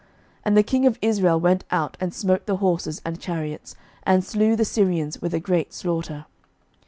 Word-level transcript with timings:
11:020:021 0.01 0.09
And 0.45 0.57
the 0.57 0.63
king 0.63 0.85
of 0.87 0.99
Israel 1.03 1.39
went 1.39 1.63
out, 1.69 1.95
and 1.99 2.11
smote 2.11 2.47
the 2.47 2.55
horses 2.55 3.03
and 3.05 3.19
chariots, 3.19 3.75
and 4.01 4.23
slew 4.25 4.55
the 4.55 4.65
Syrians 4.65 5.21
with 5.21 5.35
a 5.35 5.39
great 5.39 5.73
slaughter. 5.75 6.25